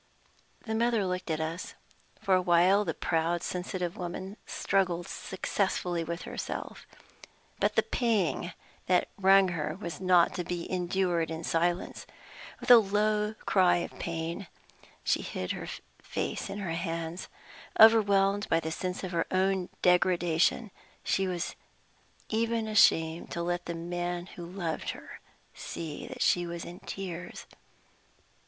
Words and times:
The 0.65 0.73
mother 0.73 1.05
looked 1.05 1.29
at 1.29 1.39
us. 1.39 1.75
For 2.19 2.33
a 2.33 2.41
while, 2.41 2.83
the 2.83 2.95
proud, 2.95 3.43
sensitive 3.43 3.95
woman 3.97 4.35
struggled 4.47 5.07
successfully 5.07 6.03
with 6.03 6.23
herself; 6.23 6.87
but 7.59 7.75
the 7.75 7.83
pang 7.83 8.51
that 8.87 9.09
wrung 9.15 9.49
her 9.49 9.77
was 9.79 10.01
not 10.01 10.33
to 10.33 10.43
be 10.43 10.67
endured 10.71 11.29
in 11.29 11.43
silence. 11.43 12.07
With 12.59 12.71
a 12.71 12.79
low 12.79 13.35
cry 13.45 13.75
of 13.77 13.99
pain, 13.99 14.47
she 15.03 15.21
hid 15.21 15.51
her 15.51 15.67
face 16.01 16.49
in 16.49 16.57
her 16.57 16.71
hands. 16.71 17.27
Overwhelmed 17.79 18.49
by 18.49 18.59
the 18.59 18.71
sense 18.71 19.03
of 19.03 19.11
her 19.11 19.27
own 19.29 19.69
degradation, 19.83 20.71
she 21.03 21.27
was 21.27 21.55
even 22.29 22.67
ashamed 22.67 23.29
to 23.33 23.43
let 23.43 23.67
the 23.67 23.75
man 23.75 24.25
who 24.25 24.47
loved 24.47 24.89
her 24.97 25.19
see 25.53 26.07
that 26.07 26.23
she 26.23 26.47
was 26.47 26.65
in 26.65 26.79
tears. 26.79 27.45